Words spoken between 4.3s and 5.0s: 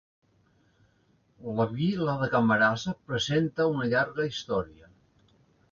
història.